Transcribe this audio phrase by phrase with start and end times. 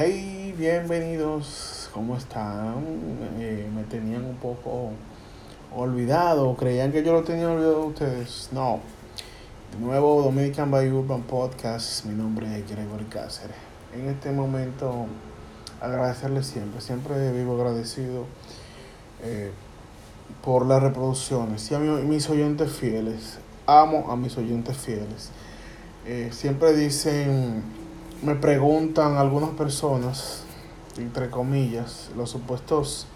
[0.00, 2.84] Hey, bienvenidos, ¿cómo están?
[3.40, 4.92] Eh, me tenían un poco
[5.74, 8.48] olvidado, creían que yo lo tenía olvidado de ustedes.
[8.52, 8.78] No,
[9.72, 13.56] de nuevo Dominican by Urban Podcast, mi nombre es Gregory Cáceres.
[13.92, 15.06] En este momento,
[15.80, 18.26] agradecerles siempre, siempre vivo agradecido
[19.24, 19.50] eh,
[20.44, 23.40] por las reproducciones y a mis oyentes fieles.
[23.66, 25.32] Amo a mis oyentes fieles.
[26.06, 27.64] Eh, siempre dicen
[28.22, 30.42] me preguntan algunas personas,
[30.96, 33.06] entre comillas, los supuestos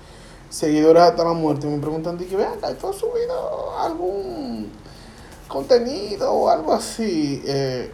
[0.49, 4.71] seguidores hasta la muerte, me preguntan, que vean, ¿tú has subido algún
[5.49, 7.43] contenido o algo así?
[7.45, 7.91] Eh,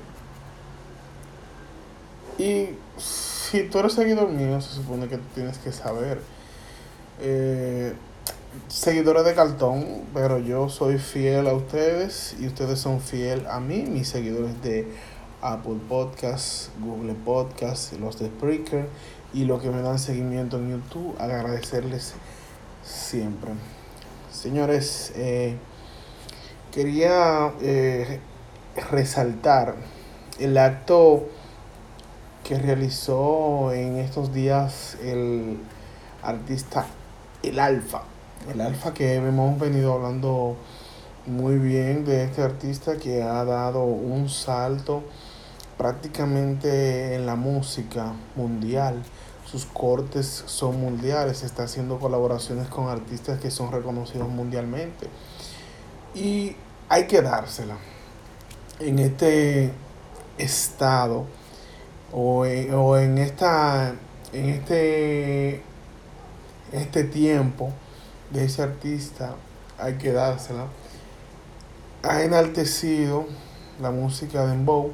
[2.38, 2.68] y
[2.98, 6.20] si tú eres seguidor mío, se supone que tienes que saber.
[7.20, 7.94] Eh,
[8.68, 13.82] seguidores de cartón, pero yo soy fiel a ustedes y ustedes son fiel a mí,
[13.82, 14.88] mis seguidores de
[15.40, 18.88] Apple Podcasts, Google Podcasts, los de Spreaker
[19.32, 21.14] y los que me dan seguimiento en YouTube.
[21.18, 22.14] Agradecerles
[22.82, 23.52] siempre.
[24.32, 25.56] Señores, eh,
[26.72, 28.20] quería eh,
[28.90, 29.76] resaltar
[30.38, 31.28] el acto
[32.44, 35.58] que realizó en estos días el
[36.22, 36.86] artista
[37.42, 38.02] El Alfa.
[38.50, 40.56] El Alfa que hemos venido hablando
[41.26, 45.02] muy bien de este artista que ha dado un salto
[45.78, 49.02] prácticamente en la música mundial.
[49.46, 55.08] Sus cortes son mundiales, está haciendo colaboraciones con artistas que son reconocidos mundialmente.
[56.14, 56.54] Y
[56.90, 57.78] hay que dársela.
[58.80, 59.72] En este
[60.36, 61.24] estado
[62.12, 63.94] o en, esta
[64.32, 65.62] en este
[66.72, 67.70] este tiempo
[68.30, 69.34] de ese artista
[69.78, 70.66] hay que dársela
[72.02, 73.26] ha enaltecido
[73.80, 74.92] la música de Dembow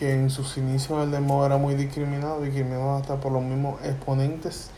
[0.00, 4.70] que en sus inicios el demo era muy discriminado, discriminado hasta por los mismos exponentes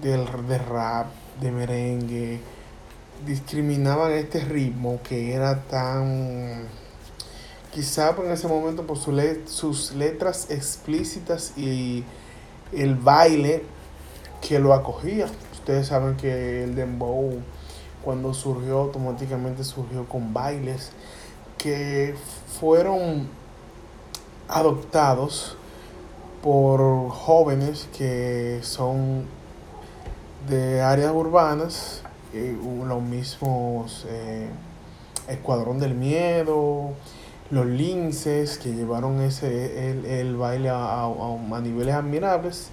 [0.00, 1.08] del, de rap,
[1.40, 2.40] de merengue,
[3.26, 6.68] discriminaban este ritmo que era tan,
[7.72, 12.04] quizá en ese momento por su sus letras explícitas y
[12.72, 13.64] el baile
[14.40, 15.26] que lo acogía.
[15.52, 17.40] Ustedes saben que el dembow
[18.04, 20.92] cuando surgió automáticamente surgió con bailes
[21.58, 22.14] que
[22.60, 23.36] fueron
[24.48, 25.56] adoptados
[26.42, 29.26] por jóvenes que son
[30.48, 32.56] de áreas urbanas, eh,
[32.86, 34.48] los mismos eh,
[35.28, 36.92] Escuadrón del Miedo,
[37.50, 42.68] los linces que llevaron ese el, baile a, a, niveles admirables.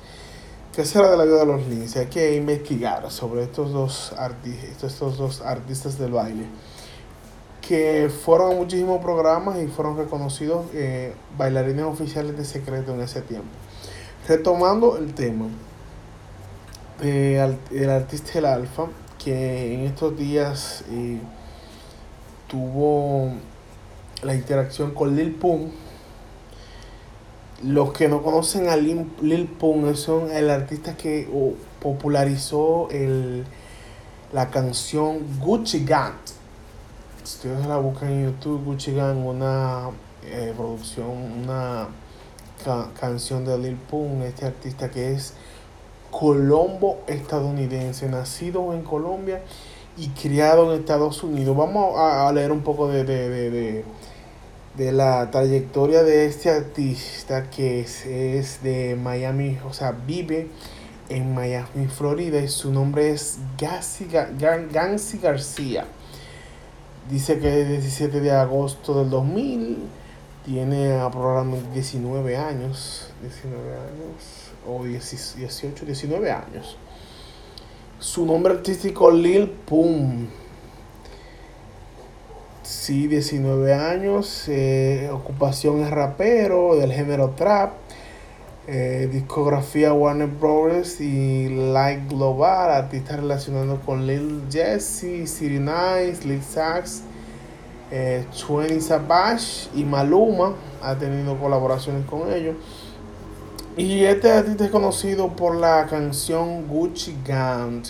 [0.73, 1.97] ¿Qué será de la vida de los linces?
[1.97, 6.45] Hay que investigar sobre estos dos, artistas, estos dos artistas del baile
[7.67, 13.21] que fueron a muchísimos programas y fueron reconocidos eh, bailarines oficiales de secreto en ese
[13.21, 13.47] tiempo.
[14.27, 15.47] Retomando el tema
[17.01, 18.85] del artista El Alfa,
[19.23, 21.19] que en estos días eh,
[22.47, 23.31] tuvo
[24.21, 25.73] la interacción con Lil Pump.
[27.63, 29.49] Los que no conocen a Lil, Lil
[29.95, 31.27] son el artista que
[31.81, 33.43] popularizó el,
[34.33, 36.13] la canción Gucci Gang
[37.25, 39.89] si ustedes la buscan en YouTube, Gucci Gang, una
[40.23, 41.07] eh, producción,
[41.43, 41.87] una
[42.99, 45.33] canción de Lil Pump, este artista que es
[46.11, 49.41] colombo estadounidense, nacido en Colombia
[49.97, 51.57] y criado en Estados Unidos.
[51.57, 53.83] Vamos a, leer un poco de, de,
[54.75, 60.47] de, la trayectoria de este artista que es, es, de Miami, o sea, vive
[61.09, 65.85] en Miami, Florida, y su nombre es Gansi García.
[67.09, 69.77] Dice que es 17 de agosto del 2000,
[70.43, 76.77] tiene aproximadamente 19 años, 19 años, o 18, 19 años.
[77.99, 80.27] Su nombre artístico Lil Pum.
[82.63, 87.84] Sí, 19 años, eh, ocupación es rapero del género trap
[88.67, 90.99] eh, discografía Warner Bros.
[90.99, 97.03] y Light Global, artistas relacionados con Lil Jesse, City Nice, Lil Sax,
[97.91, 102.55] eh, 20 Savage y Maluma, ha tenido colaboraciones con ellos.
[103.77, 107.83] Y este artista es conocido por la canción Gucci Gang,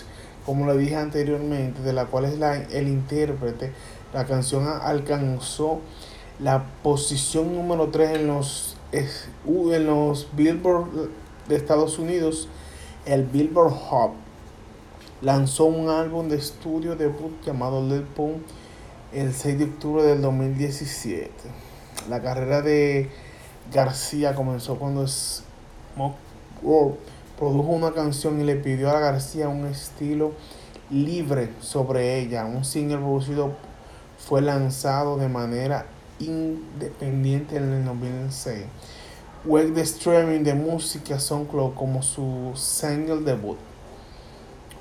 [0.44, 3.72] como le dije anteriormente, de la cual es la, el intérprete.
[4.12, 5.80] La canción alcanzó
[6.38, 11.10] la posición número 3 en los en los Billboard
[11.48, 12.48] de Estados Unidos,
[13.04, 14.12] el Billboard Hub
[15.22, 18.42] lanzó un álbum de estudio debut llamado Lil Pump
[19.12, 21.30] el 6 de octubre del 2017.
[22.08, 23.10] La carrera de
[23.72, 26.16] García comenzó cuando Smoke
[27.38, 30.32] produjo una canción y le pidió a García un estilo
[30.90, 32.44] libre sobre ella.
[32.44, 33.52] Un single producido
[34.18, 35.86] fue lanzado de manera
[36.18, 38.64] independiente en el 2006.
[39.44, 43.58] Web de streaming de música SoundCloud como su single debut.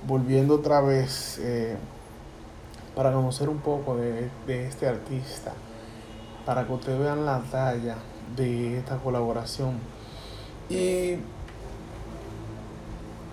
[0.08, 1.78] Volviendo otra vez eh,
[2.96, 5.54] para conocer un poco de, de este artista,
[6.46, 7.98] para que ustedes vean la talla
[8.36, 9.80] de esta colaboración.
[10.70, 11.18] Y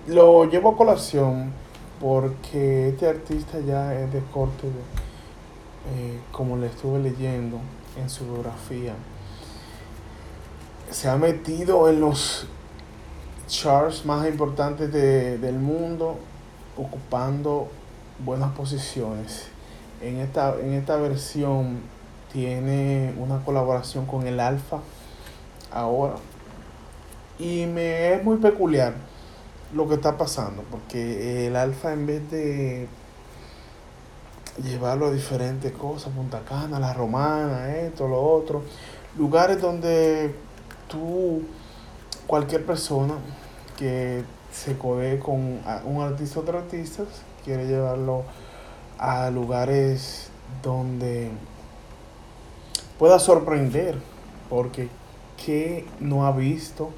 [0.07, 1.53] lo llevo a colación
[2.01, 7.59] porque este artista ya es de corte, eh, como le estuve leyendo
[7.97, 8.95] en su biografía,
[10.91, 12.47] se ha metido en los
[13.49, 16.19] charts más importantes del mundo,
[16.77, 17.69] ocupando
[18.19, 19.47] buenas posiciones.
[20.01, 21.81] En esta, en esta versión
[22.33, 24.81] tiene una colaboración con el Alfa
[25.71, 26.17] ahora.
[27.39, 28.95] Y me es muy peculiar
[29.75, 32.89] lo que está pasando, porque el Alfa en vez de
[34.59, 38.63] llevarlo a diferentes cosas, Punta Cana, La Romana, esto, lo otro,
[39.17, 40.35] lugares donde
[40.89, 41.43] tú,
[42.27, 43.15] cualquier persona
[43.79, 47.05] que se codee con un artista o otro artista,
[47.45, 48.25] quiere llevarlo
[48.99, 50.29] a lugares
[50.63, 51.31] donde
[52.99, 53.99] pueda sorprender,
[54.49, 54.89] porque
[55.45, 56.91] ¿qué no ha visto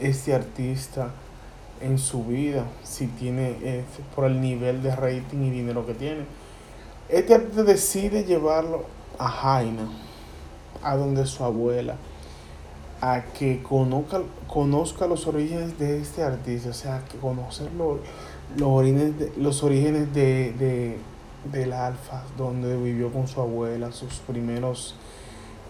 [0.00, 1.10] este artista
[1.80, 3.84] en su vida si tiene eh,
[4.14, 6.39] por el nivel de rating y dinero que tiene?
[7.10, 8.84] Este artista decide llevarlo
[9.18, 9.88] a Jaina,
[10.80, 11.96] a donde su abuela,
[13.00, 17.98] a que conozca, conozca los orígenes de este artista, o sea, que conocer los,
[18.62, 20.98] orígenes, de, los orígenes de,
[21.50, 24.94] del alfa, donde vivió con su abuela, sus primeros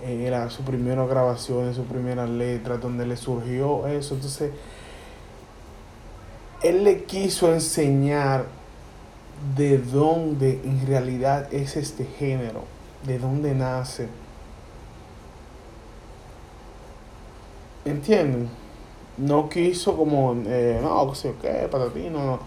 [0.02, 4.14] eh, era su primera grabación, su primera letra, donde le surgió eso.
[4.14, 4.50] Entonces,
[6.62, 8.59] él le quiso enseñar
[9.56, 12.64] de dónde en realidad es este género,
[13.06, 14.08] de dónde nace.
[17.84, 18.50] ¿Entienden?
[19.16, 22.38] No quiso como, eh, no, sé qué, patatino, no.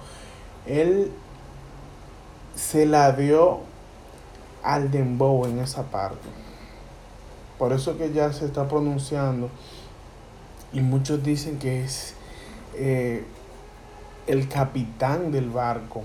[0.65, 1.11] Él
[2.55, 3.59] se la dio
[4.63, 6.29] al dembow en esa parte.
[7.57, 9.49] Por eso que ya se está pronunciando
[10.71, 12.15] y muchos dicen que es
[12.75, 13.23] eh,
[14.27, 16.03] el capitán del barco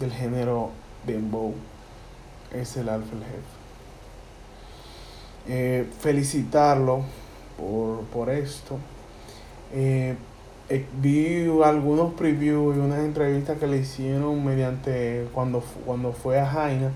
[0.00, 0.70] del género
[1.06, 1.54] Dembow.
[2.52, 3.60] Es el Alfa el.
[5.48, 7.02] Eh, felicitarlo
[8.12, 8.78] por, esto.
[9.72, 10.16] Eh,
[11.00, 16.90] vi algunos previews y unas entrevistas que le hicieron mediante cuando, cuando fue a Jaina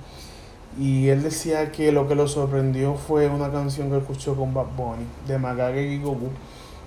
[0.79, 4.75] y él decía que lo que lo sorprendió fue una canción que escuchó con Bad
[4.77, 6.31] Bunny, de Magage y Goku.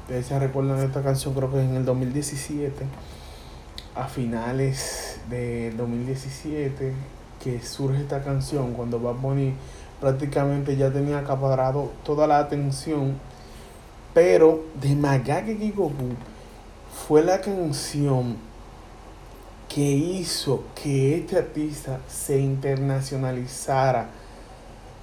[0.02, 2.86] Ustedes se recuerdan esta canción, creo que en el 2017,
[3.98, 6.94] a finales de 2017,
[7.44, 9.54] que surge esta canción, cuando Bad Bunny
[10.00, 13.16] prácticamente ya tenía acaparado toda la atención.
[14.14, 16.16] Pero de Magage y Goku
[17.08, 18.38] fue la canción
[19.68, 24.10] que hizo que este artista se internacionalizara.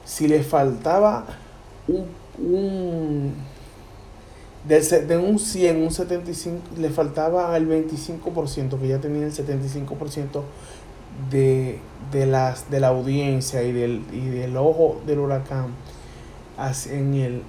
[0.05, 1.27] Si le faltaba
[2.39, 3.35] un
[4.69, 10.43] de, un 100, un 75, le faltaba el 25%, que ya tenía el 75%
[11.31, 11.79] de,
[12.13, 15.67] de, las, de la audiencia y del, y del ojo del huracán
[16.91, 17.43] en él.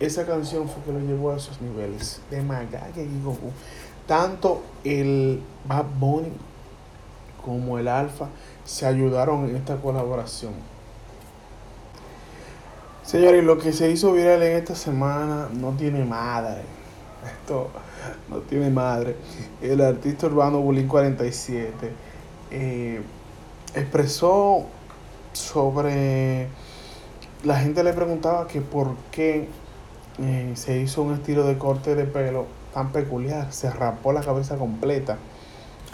[0.00, 3.50] Esa canción fue que lo llevó a esos niveles de Magalle y Goku
[4.08, 6.32] tanto el Bad Bunny
[7.44, 8.26] como el Alfa
[8.64, 10.52] se ayudaron en esta colaboración.
[13.08, 16.60] Señores, lo que se hizo viral en esta semana no tiene madre.
[17.24, 17.70] Esto
[18.28, 19.16] no tiene madre.
[19.62, 21.70] El artista urbano Bulín 47
[22.50, 23.00] eh,
[23.74, 24.66] expresó
[25.32, 26.48] sobre.
[27.44, 29.48] La gente le preguntaba que por qué
[30.18, 33.50] eh, se hizo un estilo de corte de pelo tan peculiar.
[33.54, 35.16] Se rapó la cabeza completa,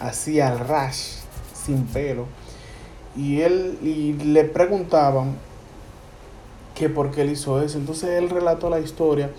[0.00, 1.18] hacía el rash,
[1.52, 2.26] sin pelo.
[3.14, 5.36] Y él y le preguntaban
[6.74, 7.78] que por qué él hizo eso.
[7.78, 9.30] Entonces él relató la historia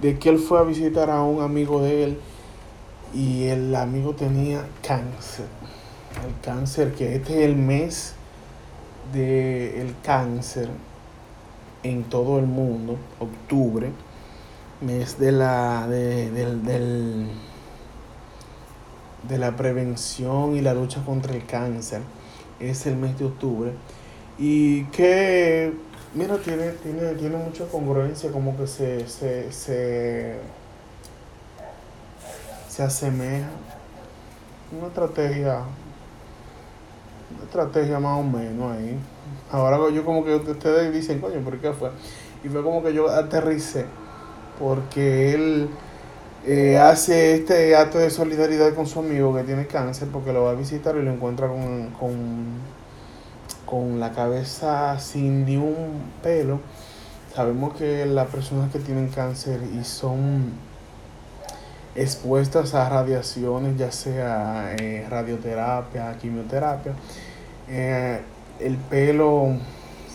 [0.00, 2.18] de que él fue a visitar a un amigo de él
[3.14, 5.46] y el amigo tenía cáncer.
[6.26, 8.14] El cáncer, que este es el mes
[9.12, 10.68] del cáncer
[11.82, 13.90] en todo el mundo, octubre
[14.80, 17.28] mes de la, de, del,
[19.28, 22.02] de la prevención y la lucha contra el cáncer.
[22.58, 23.72] Es el mes de octubre.
[24.38, 25.72] Y que,
[26.14, 30.38] mira, tiene, tiene, tiene mucha congruencia, como que se, se, se
[32.70, 33.50] se asemeja.
[34.76, 35.64] Una estrategia,
[37.34, 38.96] una estrategia más o menos ahí.
[39.50, 41.90] Ahora yo como que ustedes dicen, coño, ¿por qué fue?
[42.44, 43.86] Y fue como que yo aterricé,
[44.58, 45.68] porque él
[46.46, 50.52] eh, hace este acto de solidaridad con su amigo que tiene cáncer, porque lo va
[50.52, 52.79] a visitar y lo encuentra con, con,
[53.70, 56.60] con la cabeza sin ni un pelo.
[57.34, 60.52] Sabemos que las personas que tienen cáncer y son
[61.94, 66.92] expuestas a radiaciones, ya sea eh, radioterapia, quimioterapia,
[67.68, 68.20] eh,
[68.58, 69.56] el pelo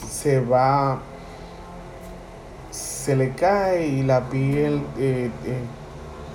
[0.10, 1.00] se va,
[2.72, 5.30] se le cae y la piel eh,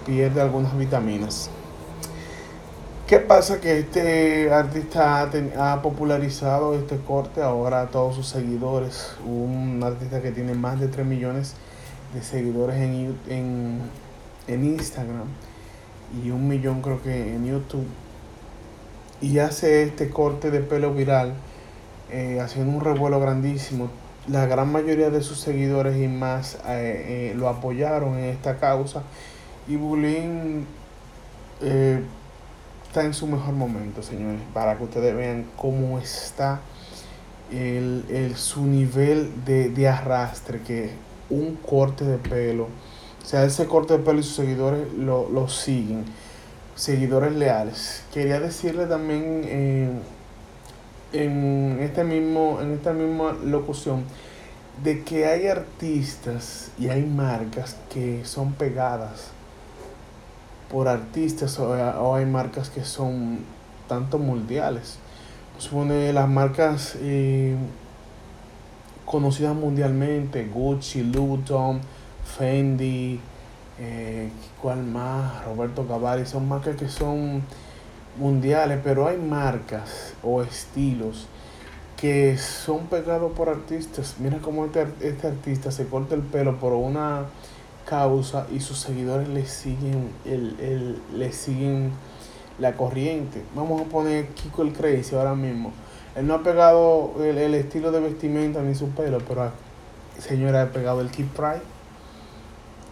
[0.06, 1.50] pierde algunas vitaminas.
[3.10, 3.60] ¿Qué pasa?
[3.60, 9.16] Que este artista ha, popularizado este corte ahora a todos sus seguidores.
[9.26, 11.56] Un artista que tiene más de 3 millones
[12.14, 13.80] de seguidores en, en
[14.46, 15.26] en Instagram
[16.22, 17.88] y un millón creo que en YouTube.
[19.20, 21.34] Y hace este corte de pelo viral,
[22.12, 23.90] eh, haciendo un revuelo grandísimo.
[24.28, 29.02] La gran mayoría de sus seguidores y más eh, eh, lo apoyaron en esta causa.
[29.66, 30.64] Y Bulín
[32.90, 36.60] está en su mejor momento, señores, para que ustedes vean cómo está
[37.52, 40.90] el, el, su nivel de, de arrastre, que
[41.30, 42.66] un corte de pelo
[43.22, 46.04] o sea, ese corte de pelo y sus seguidores lo, siguen.
[46.74, 48.02] Seguidores leales.
[48.12, 49.90] Quería decirle también eh,
[51.12, 54.04] en, este mismo, en esta misma locución
[54.82, 59.30] de que hay artistas y hay marcas que son pegadas
[60.70, 63.40] por artistas o, hay marcas que son
[63.88, 64.98] tanto mundiales.
[65.58, 67.56] Supone las marcas eh,
[69.04, 71.80] conocidas mundialmente, Gucci, Louis Vuitton,
[72.24, 73.20] Fendi,
[73.78, 74.30] eh,
[74.62, 75.44] ¿cuál más?
[75.44, 77.42] Roberto Cavalli, son marcas que son
[78.16, 81.26] mundiales, pero hay marcas o estilos
[81.96, 84.14] que son pegados por artistas.
[84.18, 87.26] Mira cómo este, este artista se corta el pelo por una
[87.84, 91.92] causa y sus seguidores le siguen el, el, le siguen
[92.58, 93.42] la corriente.
[93.54, 95.72] Vamos a poner Kiko el Crazy ahora mismo.
[96.14, 99.50] Él no ha pegado el, el estilo de vestimenta ni su pelo, pero
[100.18, 101.80] señora ha pegado el Keep Pride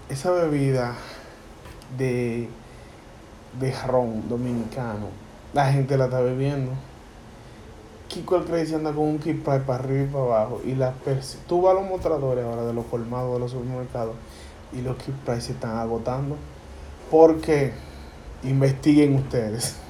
[0.09, 0.95] esa bebida
[1.99, 2.49] de,
[3.61, 5.09] de ron dominicano,
[5.52, 6.73] la gente la está bebiendo.
[8.09, 10.62] Kiko el Crazy anda con un kit para arriba y para abajo.
[10.64, 10.95] Y la
[11.47, 14.14] tú vas a los mostradores ahora de los colmados de los supermercados
[14.72, 16.37] y los kit se están agotando.
[17.10, 17.72] Porque
[18.42, 19.76] investiguen ustedes.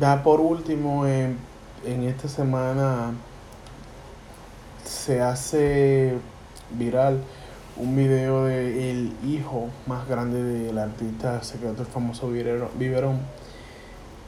[0.00, 1.36] Ya por último, en,
[1.84, 3.12] en esta semana
[4.82, 6.16] se hace
[6.70, 7.22] viral
[7.76, 13.20] un video de el hijo más grande del artista secreto, el famoso Biberón,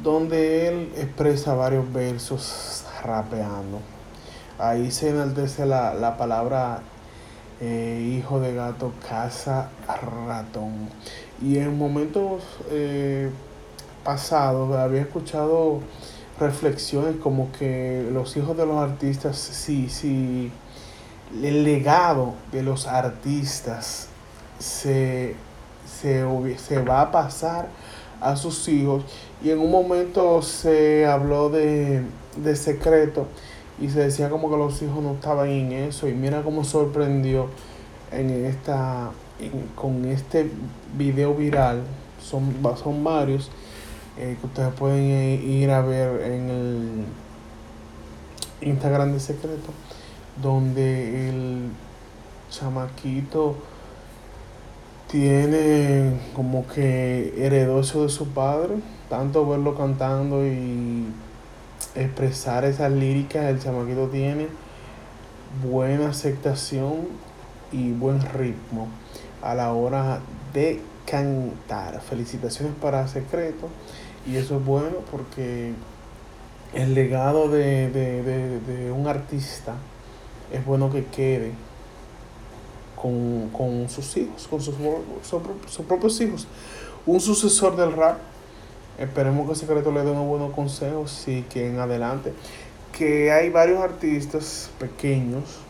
[0.03, 3.81] donde él expresa varios versos rapeando.
[4.59, 6.83] Ahí se enaltece la, la palabra
[7.63, 9.71] eh, hijo de gato, casa,
[10.27, 10.89] ratón.
[11.41, 13.31] Y en momentos eh,
[14.05, 15.81] pasados había escuchado
[16.39, 20.51] reflexiones como que los hijos de los artistas, sí, sí
[21.41, 24.09] el legado de los artistas
[24.59, 25.35] se,
[26.87, 27.69] va a pasar
[28.21, 29.05] a sus hijos
[29.43, 32.05] y en un momento se habló de,
[32.55, 33.27] secreto
[33.81, 37.49] y se decía como que los hijos no estaban en eso y mira cómo sorprendió
[38.11, 39.11] en esta
[39.75, 40.51] con este
[40.97, 41.83] video viral
[42.23, 43.51] son, son varios
[44.19, 45.03] eh, que ustedes pueden
[45.49, 47.05] ir a ver en el
[48.61, 49.73] Instagram de secreto
[50.41, 51.71] donde el
[52.51, 53.57] chamaquito
[55.13, 58.77] tiene como que heredó eso de su padre,
[59.11, 61.07] tanto verlo cantando y
[61.95, 64.49] expresar esas líricas, el chamaquito tiene
[65.69, 67.09] buena aceptación
[67.71, 68.89] y buen ritmo
[69.43, 70.21] a la hora
[70.53, 72.01] de cantar.
[72.01, 73.69] Felicitaciones para Secreto
[74.27, 75.73] y eso es bueno porque
[76.75, 79.75] el legado de, de un artista
[80.53, 81.53] es bueno que quede
[83.03, 84.75] con, sus hijos, con sus,
[85.69, 86.47] sus, propios hijos.
[87.05, 88.19] Un sucesor del rap.
[88.99, 92.33] Esperemos que Secreto le dé unos buenos consejos y que en adelante.
[92.97, 95.61] Que hay varios artistas pequeños.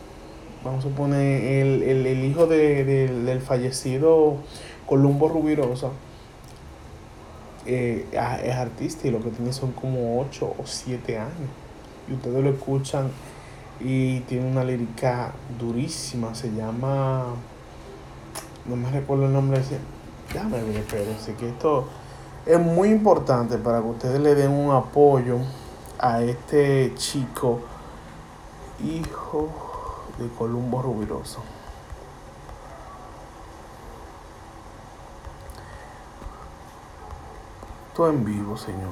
[0.63, 4.37] Vamos a poner el, hijo del fallecido
[4.85, 5.89] Columbo Rubirosa.
[7.65, 11.49] Eh, es artista y lo que tiene son como 8 o 7 años.
[12.09, 13.09] Y ustedes lo escuchan
[13.79, 17.25] y tiene una lírica durísima, se llama,
[18.65, 19.61] no me recuerdo el nombre,
[20.33, 21.87] Déjame ver, pero sí que esto
[22.45, 25.39] es muy importante para que ustedes le den un apoyo
[25.97, 27.61] a este chico,
[28.83, 29.49] hijo
[30.17, 31.39] de Columbo Rubiroso.
[37.95, 38.89] Todo en vivo, señores.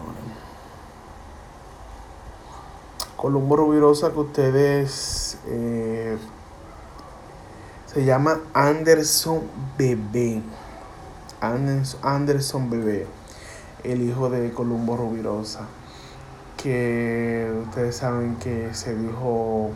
[3.17, 6.17] Columbo Rubirosa que ustedes eh,
[7.87, 9.41] se llama Anderson
[9.77, 10.41] Bebé.
[11.41, 13.07] Anderson Bebé,
[13.83, 15.61] el hijo de Columbo Rubirosa.
[16.57, 19.71] Que ustedes saben que se dijo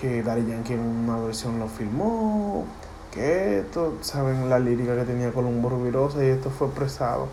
[0.00, 2.64] que Daddy Yankee en una versión lo filmó.
[3.10, 7.28] Que esto, saben la lírica que tenía Columbo Rubirosa y esto fue expresado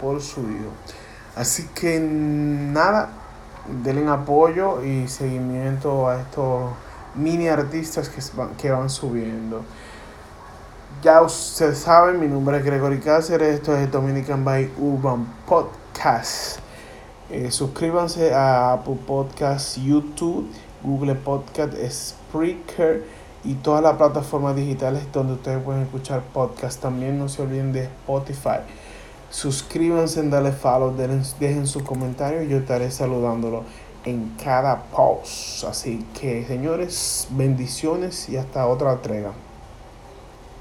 [0.00, 0.70] por su hijo.
[1.36, 3.10] Así que nada,
[3.82, 6.72] denle apoyo y seguimiento a estos
[7.14, 8.20] mini artistas que
[8.60, 9.62] que van subiendo.
[11.02, 16.58] Ya ustedes saben, mi nombre es Gregory Cáceres, esto es Dominican by Urban Podcast.
[17.30, 20.48] Eh, suscríbanse a Apple Podcast, YouTube,
[20.82, 23.04] Google Podcast, Spreaker
[23.44, 26.80] y todas las plataformas digitales donde ustedes pueden escuchar podcast.
[26.80, 28.60] También no se olviden de Spotify.
[29.30, 33.64] Suscríbanse, dale follow, dejen, sus comentarios y yo estaré saludándolo
[34.04, 35.64] en cada post.
[35.64, 39.32] Así que señores, bendiciones y hasta otra entrega.